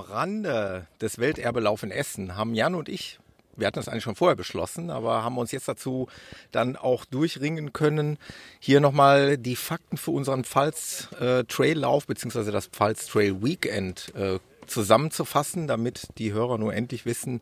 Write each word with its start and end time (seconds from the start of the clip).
Rande 0.00 0.86
des 1.00 1.18
Welterbelauf 1.18 1.82
in 1.82 1.90
Essen 1.90 2.36
haben 2.36 2.54
Jan 2.54 2.74
und 2.74 2.88
ich, 2.88 3.18
wir 3.56 3.66
hatten 3.66 3.78
das 3.78 3.88
eigentlich 3.88 4.04
schon 4.04 4.16
vorher 4.16 4.36
beschlossen, 4.36 4.90
aber 4.90 5.22
haben 5.22 5.38
uns 5.38 5.52
jetzt 5.52 5.68
dazu 5.68 6.08
dann 6.52 6.76
auch 6.76 7.04
durchringen 7.04 7.72
können, 7.72 8.18
hier 8.58 8.80
nochmal 8.80 9.38
die 9.38 9.56
Fakten 9.56 9.96
für 9.96 10.10
unseren 10.10 10.44
Pfalz 10.44 11.08
äh, 11.20 11.44
Traillauf 11.44 12.06
bzw. 12.06 12.50
das 12.50 12.66
Pfalz 12.66 13.06
Trail 13.06 13.42
Weekend 13.42 14.12
äh, 14.14 14.38
zusammenzufassen, 14.66 15.66
damit 15.66 16.08
die 16.18 16.32
Hörer 16.32 16.58
nur 16.58 16.74
endlich 16.74 17.06
wissen, 17.06 17.40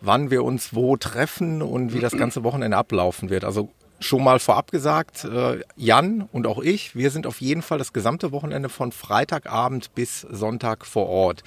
wann 0.00 0.30
wir 0.30 0.44
uns 0.44 0.74
wo 0.74 0.96
treffen 0.96 1.62
und 1.62 1.92
wie 1.92 2.00
das 2.00 2.16
ganze 2.16 2.44
Wochenende 2.44 2.76
ablaufen 2.76 3.30
wird. 3.30 3.44
Also 3.44 3.70
schon 4.00 4.22
mal 4.22 4.38
vorab 4.38 4.70
gesagt, 4.70 5.24
äh, 5.24 5.60
Jan 5.76 6.28
und 6.32 6.46
auch 6.46 6.60
ich, 6.60 6.94
wir 6.94 7.10
sind 7.10 7.26
auf 7.26 7.40
jeden 7.40 7.62
Fall 7.62 7.78
das 7.78 7.92
gesamte 7.92 8.32
Wochenende 8.32 8.68
von 8.68 8.92
Freitagabend 8.92 9.94
bis 9.94 10.20
Sonntag 10.20 10.86
vor 10.86 11.08
Ort. 11.08 11.42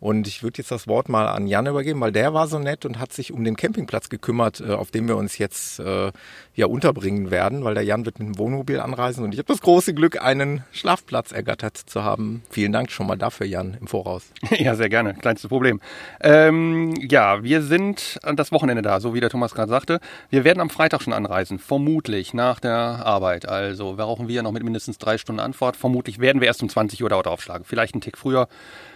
Und 0.00 0.26
ich 0.26 0.42
würde 0.42 0.58
jetzt 0.58 0.70
das 0.70 0.88
Wort 0.88 1.08
mal 1.08 1.28
an 1.28 1.46
Jan 1.46 1.66
übergeben, 1.66 2.00
weil 2.00 2.10
der 2.10 2.32
war 2.32 2.48
so 2.48 2.58
nett 2.58 2.86
und 2.86 2.98
hat 2.98 3.12
sich 3.12 3.32
um 3.32 3.44
den 3.44 3.54
Campingplatz 3.54 4.08
gekümmert, 4.08 4.60
äh, 4.60 4.72
auf 4.72 4.90
dem 4.90 5.06
wir 5.06 5.16
uns 5.16 5.36
jetzt 5.36 5.78
äh, 5.78 6.10
ja 6.54 6.66
unterbringen 6.66 7.30
werden, 7.30 7.64
weil 7.64 7.74
der 7.74 7.84
Jan 7.84 8.06
wird 8.06 8.18
mit 8.18 8.28
dem 8.28 8.38
Wohnmobil 8.38 8.80
anreisen 8.80 9.24
und 9.24 9.32
ich 9.32 9.38
habe 9.38 9.48
das 9.48 9.60
große 9.60 9.92
Glück, 9.92 10.20
einen 10.22 10.64
Schlafplatz 10.72 11.32
ergattert 11.32 11.76
zu 11.76 12.02
haben. 12.02 12.42
Vielen 12.50 12.72
Dank 12.72 12.90
schon 12.90 13.06
mal 13.06 13.16
dafür, 13.16 13.46
Jan, 13.46 13.76
im 13.80 13.86
Voraus. 13.86 14.24
Ja, 14.60 14.74
sehr 14.74 14.88
gerne. 14.90 15.14
Kleinstes 15.14 15.48
Problem. 15.48 15.80
Ähm, 16.20 16.94
ja, 17.08 17.42
wir 17.42 17.62
sind 17.62 18.18
das 18.34 18.52
Wochenende 18.52 18.82
da, 18.82 19.00
so 19.00 19.14
wie 19.14 19.20
der 19.20 19.30
Thomas 19.30 19.54
gerade 19.54 19.70
sagte. 19.70 20.00
Wir 20.28 20.44
werden 20.44 20.60
am 20.60 20.68
Freitag 20.70 21.02
schon 21.02 21.12
anreisen, 21.12 21.58
vermutlich 21.58 22.34
nach 22.34 22.60
der 22.60 22.74
Arbeit. 22.74 23.48
Also 23.48 23.94
brauchen 23.94 24.28
wir 24.28 24.42
noch 24.42 24.52
mit 24.52 24.62
mindestens 24.62 24.98
drei 24.98 25.18
Stunden 25.18 25.40
Anfahrt. 25.40 25.76
Vermutlich 25.76 26.18
werden 26.18 26.40
wir 26.40 26.48
erst 26.48 26.62
um 26.62 26.68
20 26.68 27.02
Uhr 27.02 27.08
dort 27.08 27.26
aufschlagen. 27.26 27.64
Vielleicht 27.64 27.94
einen 27.94 28.02
Tick 28.02 28.18
früher 28.18 28.48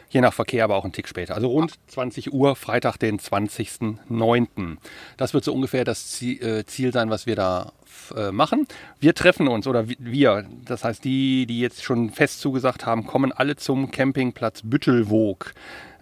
je 0.08 0.20
nach 0.20 0.32
Verkehr, 0.32 0.64
aber 0.64 0.76
auch 0.76 0.84
einen 0.84 0.92
Tick 0.92 1.08
später. 1.08 1.34
Also 1.34 1.48
rund 1.48 1.74
20 1.88 2.32
Uhr, 2.32 2.54
Freitag, 2.56 2.96
den 2.98 3.18
20.09. 3.18 4.76
Das 5.16 5.34
wird 5.34 5.44
so 5.44 5.52
ungefähr 5.52 5.84
das 5.84 6.22
äh, 6.22 6.64
Ziel 6.66 6.92
sein, 6.92 7.10
was 7.10 7.26
wir 7.26 7.36
da 7.36 7.72
äh, 8.16 8.32
machen. 8.32 8.66
Wir 9.00 9.14
treffen 9.14 9.48
uns 9.48 9.66
oder 9.66 9.86
wir, 9.88 10.44
das 10.64 10.84
heißt 10.84 11.04
die, 11.04 11.46
die 11.46 11.60
jetzt 11.60 11.82
schon 11.82 12.10
fest 12.10 12.40
zugesagt 12.40 12.86
haben, 12.86 13.06
kommen 13.06 13.32
alle 13.32 13.56
zum 13.56 13.90
Campingplatz 13.90 14.62
Büttelwog. 14.64 15.52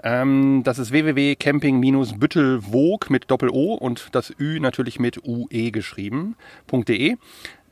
Ähm, 0.02 0.62
das 0.64 0.78
ist 0.78 0.90
www.camping-büttelwog 0.90 3.10
mit 3.10 3.30
Doppel-O 3.30 3.74
und 3.74 4.08
das 4.12 4.32
Ü 4.38 4.60
natürlich 4.60 4.98
mit 4.98 5.24
UE 5.24 5.70
geschrieben.de. 5.70 7.16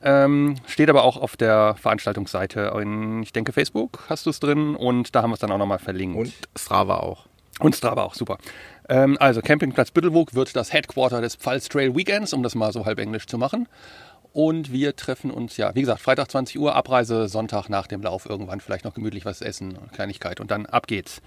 Ähm, 0.02 0.56
steht 0.66 0.88
aber 0.88 1.04
auch 1.04 1.16
auf 1.16 1.36
der 1.36 1.74
Veranstaltungsseite 1.78 2.72
in, 2.80 3.22
ich 3.22 3.32
denke, 3.32 3.52
Facebook 3.52 4.04
hast 4.08 4.26
du 4.26 4.30
es 4.30 4.40
drin 4.40 4.74
und 4.74 5.14
da 5.14 5.22
haben 5.22 5.30
wir 5.30 5.34
es 5.34 5.40
dann 5.40 5.52
auch 5.52 5.58
nochmal 5.58 5.78
verlinkt. 5.78 6.16
Und 6.16 6.32
Strava 6.56 6.98
auch. 6.98 7.26
Und 7.58 7.76
Strava 7.76 8.04
auch, 8.04 8.14
super. 8.14 8.38
Ähm, 8.88 9.18
also 9.20 9.42
Campingplatz 9.42 9.90
Büttelwog 9.90 10.34
wird 10.34 10.56
das 10.56 10.72
Headquarter 10.72 11.20
des 11.20 11.36
Pfalz 11.36 11.68
Trail 11.68 11.94
Weekends, 11.94 12.32
um 12.32 12.42
das 12.42 12.54
mal 12.54 12.72
so 12.72 12.86
halb 12.86 12.98
englisch 12.98 13.26
zu 13.26 13.36
machen. 13.36 13.68
Und 14.32 14.72
wir 14.72 14.96
treffen 14.96 15.30
uns, 15.30 15.56
ja, 15.56 15.74
wie 15.74 15.80
gesagt, 15.80 16.00
Freitag 16.00 16.30
20 16.30 16.58
Uhr, 16.58 16.74
Abreise, 16.74 17.28
Sonntag 17.28 17.68
nach 17.68 17.86
dem 17.86 18.00
Lauf 18.00 18.26
irgendwann 18.26 18.60
vielleicht 18.60 18.84
noch 18.84 18.94
gemütlich 18.94 19.24
was 19.24 19.42
essen, 19.42 19.76
Kleinigkeit 19.92 20.40
und 20.40 20.50
dann 20.50 20.66
ab 20.66 20.86
geht's. 20.86 21.20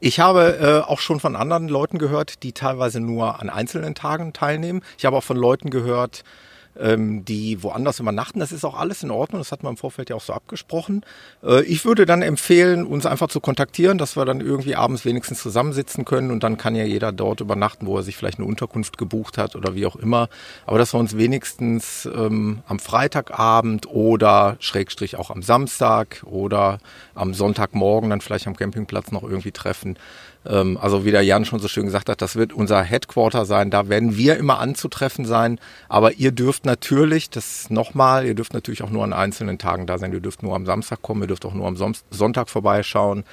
Ich 0.00 0.20
habe 0.20 0.58
äh, 0.60 0.90
auch 0.90 0.98
schon 0.98 1.20
von 1.20 1.34
anderen 1.34 1.68
Leuten 1.68 1.98
gehört, 1.98 2.42
die 2.42 2.52
teilweise 2.52 3.00
nur 3.00 3.40
an 3.40 3.48
einzelnen 3.48 3.94
Tagen 3.94 4.32
teilnehmen. 4.32 4.82
Ich 4.98 5.06
habe 5.06 5.16
auch 5.16 5.22
von 5.22 5.36
Leuten 5.36 5.70
gehört, 5.70 6.24
ähm, 6.78 7.24
die 7.24 7.62
woanders 7.62 8.00
übernachten. 8.00 8.40
Das 8.40 8.52
ist 8.52 8.64
auch 8.64 8.78
alles 8.78 9.02
in 9.02 9.10
Ordnung. 9.10 9.40
Das 9.40 9.52
hat 9.52 9.62
man 9.62 9.72
im 9.72 9.76
Vorfeld 9.76 10.10
ja 10.10 10.16
auch 10.16 10.22
so 10.22 10.32
abgesprochen. 10.32 11.04
Äh, 11.42 11.62
ich 11.64 11.84
würde 11.84 12.06
dann 12.06 12.22
empfehlen, 12.22 12.86
uns 12.86 13.06
einfach 13.06 13.28
zu 13.28 13.40
kontaktieren, 13.40 13.98
dass 13.98 14.16
wir 14.16 14.24
dann 14.24 14.40
irgendwie 14.40 14.76
abends 14.76 15.04
wenigstens 15.04 15.42
zusammensitzen 15.42 16.04
können 16.04 16.30
und 16.30 16.42
dann 16.42 16.56
kann 16.56 16.74
ja 16.74 16.84
jeder 16.84 17.12
dort 17.12 17.40
übernachten, 17.40 17.86
wo 17.86 17.96
er 17.96 18.02
sich 18.02 18.16
vielleicht 18.16 18.38
eine 18.38 18.46
Unterkunft 18.46 18.98
gebucht 18.98 19.38
hat 19.38 19.56
oder 19.56 19.74
wie 19.74 19.86
auch 19.86 19.96
immer. 19.96 20.28
Aber 20.66 20.78
dass 20.78 20.94
wir 20.94 21.00
uns 21.00 21.16
wenigstens 21.16 22.06
ähm, 22.06 22.62
am 22.66 22.78
Freitagabend 22.78 23.86
oder 23.86 24.56
Schrägstrich 24.58 25.16
auch 25.16 25.30
am 25.30 25.42
Samstag 25.42 26.22
oder 26.24 26.78
am 27.14 27.34
Sonntagmorgen 27.34 28.10
dann 28.10 28.20
vielleicht 28.20 28.46
am 28.46 28.56
Campingplatz 28.56 29.12
noch 29.12 29.22
irgendwie 29.22 29.52
treffen. 29.52 29.96
Ähm, 30.46 30.78
also 30.80 31.04
wie 31.04 31.10
der 31.10 31.22
Jan 31.22 31.44
schon 31.44 31.60
so 31.60 31.68
schön 31.68 31.86
gesagt 31.86 32.08
hat, 32.08 32.22
das 32.22 32.36
wird 32.36 32.52
unser 32.52 32.82
Headquarter 32.82 33.44
sein. 33.44 33.70
Da 33.70 33.88
werden 33.88 34.16
wir 34.16 34.36
immer 34.36 34.58
anzutreffen 34.58 35.24
sein. 35.24 35.58
Aber 35.88 36.12
ihr 36.14 36.32
dürft 36.32 36.66
natürlich, 36.66 37.30
das 37.30 37.70
nochmal, 37.70 38.26
ihr 38.26 38.34
dürft 38.34 38.54
natürlich 38.54 38.82
auch 38.82 38.90
nur 38.90 39.04
an 39.04 39.12
einzelnen 39.12 39.58
Tagen 39.58 39.86
da 39.86 39.98
sein. 39.98 40.12
Ihr 40.12 40.20
dürft 40.20 40.42
nur 40.42 40.54
am 40.54 40.66
Samstag 40.66 41.02
kommen, 41.02 41.22
ihr 41.22 41.28
dürft 41.28 41.44
auch 41.44 41.54
nur 41.54 41.66
am 41.66 41.76
Sonntag 42.10 42.48
vorbeischauen. 42.48 43.24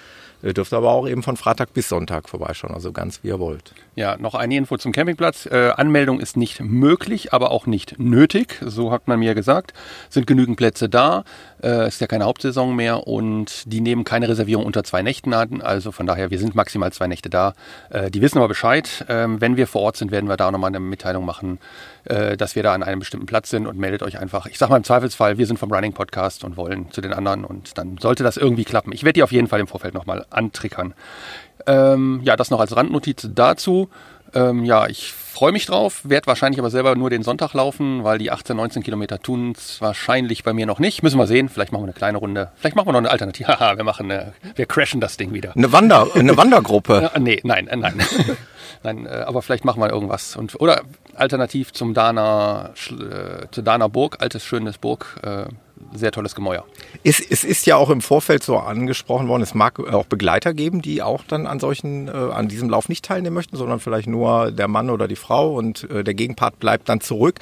Ihr 0.42 0.54
dürft 0.54 0.74
aber 0.74 0.92
auch 0.92 1.08
eben 1.08 1.22
von 1.22 1.36
Freitag 1.36 1.74
bis 1.74 1.90
Sonntag 1.90 2.30
vorbeischauen, 2.30 2.74
also 2.74 2.92
ganz 2.92 3.24
wie 3.24 3.28
ihr 3.28 3.40
wollt. 3.40 3.74
Ja, 3.96 4.16
noch 4.18 4.36
eine 4.36 4.56
Info 4.56 4.78
zum 4.78 4.94
Campingplatz. 4.94 5.46
Äh, 5.46 5.72
Anmeldung 5.76 6.22
ist 6.22 6.38
nicht 6.38 6.62
möglich, 6.62 7.34
aber 7.34 7.52
auch 7.52 7.66
nicht 7.66 8.00
nötig. 8.00 8.58
So 8.62 8.92
hat 8.92 9.08
man 9.10 9.20
mir 9.20 9.36
gesagt. 9.36 9.74
Sind 10.10 10.28
genügend 10.28 10.56
Plätze 10.56 10.88
da. 10.88 11.26
Äh, 11.62 11.90
ist 11.90 12.00
ja 12.00 12.08
keine 12.08 12.24
Hauptsaison 12.24 12.74
mehr 12.74 13.08
und 13.08 13.72
die 13.72 13.82
nehmen 13.82 14.06
keine 14.06 14.30
Reservierung 14.30 14.66
unter 14.66 14.86
zwei 14.86 15.02
Nächten 15.02 15.34
an. 15.34 15.62
Also 15.62 15.92
von 15.92 16.08
daher, 16.08 16.32
wir 16.32 16.40
sind 16.40 16.56
maximal 16.56 16.94
zwei 16.94 17.08
Nächte 17.08 17.30
da. 17.30 17.54
Äh, 17.90 18.10
die 18.10 18.22
wissen 18.22 18.38
aber 18.38 18.48
Bescheid. 18.48 19.06
Ähm, 19.10 19.42
wenn 19.42 19.58
wir 19.58 19.68
vor 19.68 19.82
Ort 19.82 19.98
sind, 19.98 20.12
werden 20.12 20.30
wir 20.30 20.38
da 20.38 20.52
nochmal 20.52 20.70
eine 20.70 20.80
Mitteilung 20.80 21.26
machen, 21.26 21.60
äh, 22.06 22.38
dass 22.38 22.56
wir 22.56 22.64
da 22.64 22.74
an 22.74 22.84
einem 22.84 23.00
bestimmten 23.00 23.26
Platz 23.26 23.50
sind 23.50 23.68
und 23.68 23.78
meldet 23.78 24.04
euch 24.04 24.20
einfach. 24.20 24.46
Ich 24.46 24.58
sag 24.58 24.70
mal 24.70 24.78
im 24.78 24.86
Zweifelsfall, 24.86 25.38
wir 25.38 25.46
sind 25.46 25.60
vom 25.60 25.72
Running 25.72 25.92
Podcast 25.92 26.46
und 26.46 26.56
wollen 26.56 26.90
zu 26.92 27.02
den 27.02 27.12
anderen 27.12 27.44
und 27.44 27.78
dann 27.78 27.98
sollte 27.98 28.24
das 28.24 28.38
irgendwie 28.38 28.64
klappen. 28.64 28.94
Ich 28.94 29.04
werde 29.04 29.14
die 29.14 29.24
auf 29.24 29.34
jeden 29.34 29.48
Fall 29.48 29.60
im 29.60 29.68
Vorfeld 29.68 29.94
nochmal 29.94 30.26
antrickern. 30.30 30.94
Ähm, 31.68 32.22
ja, 32.24 32.36
das 32.36 32.50
noch 32.50 32.60
als 32.60 32.76
Randnotiz 32.76 33.28
dazu. 33.34 33.90
Ähm, 34.34 34.64
ja, 34.64 34.88
ich 34.88 35.12
freue 35.12 35.52
mich 35.52 35.66
drauf, 35.66 36.02
werde 36.04 36.28
wahrscheinlich 36.28 36.60
aber 36.60 36.70
selber 36.70 36.96
nur 36.96 37.10
den 37.10 37.24
Sonntag 37.24 37.54
laufen, 37.54 38.04
weil 38.04 38.18
die 38.18 38.30
18, 38.32 38.56
19 38.56 38.84
Kilometer 38.84 39.20
tun 39.20 39.54
es 39.58 39.82
wahrscheinlich 39.82 40.44
bei 40.44 40.54
mir 40.54 40.66
noch 40.66 40.80
nicht. 40.80 41.02
Müssen 41.02 41.18
wir 41.18 41.28
sehen, 41.28 41.50
vielleicht 41.50 41.72
machen 41.72 41.84
wir 41.84 41.88
eine 41.88 41.94
kleine 41.94 42.18
Runde. 42.18 42.52
Vielleicht 42.56 42.76
machen 42.76 42.88
wir 42.88 42.92
noch 42.92 43.00
eine 43.00 43.10
Alternative. 43.10 43.48
Haha, 43.60 43.78
wir 43.78 43.84
machen 43.84 44.12
eine, 44.12 44.34
wir 44.56 44.66
crashen 44.66 45.02
das 45.02 45.18
Ding 45.18 45.34
wieder. 45.34 45.56
Eine 45.56 45.72
Wander, 45.72 46.08
eine 46.14 46.36
Wandergruppe. 46.38 47.12
Nee, 47.20 47.42
nein, 47.44 47.68
äh, 47.68 47.76
nein. 47.76 47.96
nein, 48.84 49.06
äh, 49.06 49.10
aber 49.10 49.42
vielleicht 49.42 49.66
machen 49.66 49.82
wir 49.82 49.90
irgendwas. 49.90 50.36
Und, 50.36 50.60
oder 50.60 50.82
alternativ 51.16 51.74
zum 51.74 51.94
Dana, 51.94 52.72
äh, 52.90 53.48
zur 53.52 53.64
Dana 53.64 53.88
Burg, 53.88 54.18
altes, 54.20 54.44
schönes 54.44 54.78
Burg, 54.78 55.20
äh, 55.24 55.46
sehr 55.94 56.12
tolles 56.12 56.36
Gemäuer. 56.36 56.66
Es, 57.04 57.20
es 57.20 57.44
ist 57.44 57.66
ja 57.66 57.76
auch 57.76 57.90
im 57.90 58.02
Vorfeld 58.02 58.44
so 58.44 58.58
angesprochen 58.58 59.28
worden, 59.28 59.42
es 59.42 59.54
mag 59.54 59.80
auch 59.80 60.06
Begleiter 60.06 60.54
geben, 60.54 60.82
die 60.82 61.02
auch 61.02 61.24
dann 61.24 61.48
an 61.48 61.60
solchen, 61.60 62.08
äh, 62.08 62.12
an 62.12 62.48
diesem 62.48 62.70
Lauf 62.70 62.90
nicht 62.90 63.06
teilnehmen 63.06 63.34
möchten, 63.34 63.58
sondern 63.58 63.80
vielleicht 63.80 64.08
nur 64.08 64.52
der 64.52 64.68
Mann 64.68 64.90
oder 64.90 65.08
die 65.08 65.16
Frau 65.16 65.56
und 65.56 65.90
äh, 65.90 66.04
der 66.04 66.14
Gegenpart 66.14 66.60
bleibt 66.60 66.90
dann 66.90 67.02
zurück. 67.02 67.40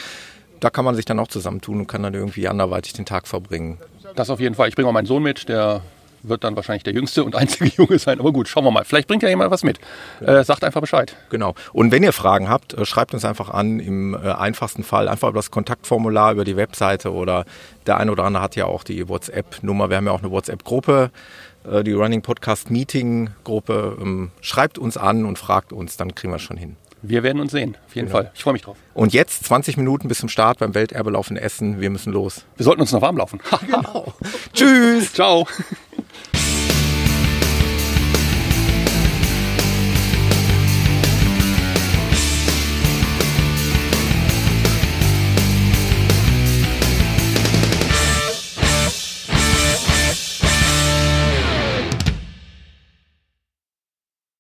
Da 0.60 0.70
kann 0.70 0.86
man 0.86 0.96
sich 0.96 1.06
dann 1.06 1.20
auch 1.20 1.28
zusammentun 1.28 1.80
und 1.82 1.88
kann 1.88 2.02
dann 2.04 2.14
irgendwie 2.14 2.48
anderweitig 2.48 2.94
den 2.94 3.06
Tag 3.06 3.28
verbringen. 3.28 3.78
Das 4.16 4.30
auf 4.30 4.40
jeden 4.40 4.56
Fall. 4.56 4.70
Ich 4.70 4.76
bringe 4.76 4.90
auch 4.90 4.94
meinen 4.94 5.06
Sohn 5.06 5.22
mit, 5.22 5.50
der 5.50 5.82
wird 6.24 6.44
dann 6.44 6.56
wahrscheinlich 6.56 6.84
der 6.84 6.94
jüngste 6.94 7.24
und 7.24 7.36
einzige 7.38 7.70
Junge 7.76 8.00
sein. 8.00 8.20
Aber 8.20 8.32
gut, 8.32 8.48
schauen 8.48 8.64
wir 8.64 8.72
mal. 8.72 8.86
Vielleicht 8.86 9.08
bringt 9.08 9.24
ja 9.24 9.30
jemand 9.30 9.52
was 9.52 9.64
mit. 9.64 9.80
Äh, 10.22 10.44
sagt 10.44 10.64
einfach 10.64 10.82
Bescheid. 10.82 11.16
Genau. 11.30 11.56
Und 11.74 11.92
wenn 11.92 12.04
ihr 12.04 12.14
Fragen 12.14 12.50
habt, 12.50 12.74
äh, 12.74 12.86
schreibt 12.86 13.14
uns 13.14 13.26
einfach 13.26 13.50
an. 13.50 13.80
Im 13.80 14.14
äh, 14.14 14.32
einfachsten 14.32 14.84
Fall 14.84 15.08
einfach 15.08 15.30
über 15.30 15.40
das 15.40 15.52
Kontaktformular, 15.52 16.34
über 16.34 16.46
die 16.46 16.56
Webseite 16.56 17.12
oder 17.12 17.46
der 17.86 17.98
eine 17.98 18.12
oder 18.12 18.24
andere 18.24 18.44
hat 18.44 18.56
ja 18.56 18.66
auch 18.66 18.84
die 18.84 19.08
WhatsApp-Nummer. 19.08 19.90
Wir 19.90 19.98
haben 19.98 20.06
ja 20.06 20.12
auch 20.12 20.22
eine 20.22 20.32
WhatsApp-Gruppe, 20.32 21.12
äh, 21.70 21.84
die 21.84 21.94
Running 21.94 22.22
Podcast 22.22 22.70
Meeting 22.70 23.30
Gruppe. 23.44 23.98
Ähm, 24.00 24.32
schreibt 24.42 24.78
uns 24.78 24.98
an 24.98 25.26
und 25.26 25.38
fragt 25.38 25.74
uns, 25.74 25.98
dann 25.98 26.16
kriegen 26.16 26.32
wir 26.34 26.38
es 26.38 26.42
schon 26.42 26.58
hin. 26.58 26.76
Wir 27.02 27.24
werden 27.24 27.40
uns 27.40 27.52
sehen, 27.52 27.78
auf 27.86 27.96
jeden 27.96 28.08
genau. 28.08 28.20
Fall. 28.20 28.32
Ich 28.34 28.44
freue 28.44 28.54
mich 28.54 28.64
drauf. 28.64 28.78
Und 28.94 29.14
jetzt 29.14 29.46
20 29.46 29.78
Minuten 29.78 30.08
bis 30.08 30.20
zum 30.20 30.30
Start 30.30 30.60
beim 30.60 30.74
Welterbelauf 30.74 31.30
in 31.30 31.38
Essen. 31.38 31.80
Wir 31.80 31.90
müssen 31.90 32.12
los. 32.12 32.44
Wir 32.58 32.64
sollten 32.64 32.82
uns 32.82 32.92
noch 32.92 33.02
warm 33.02 33.18
laufen. 33.18 33.40
genau. 33.66 34.14
Tschüss. 34.54 35.14
Ciao. 35.14 35.48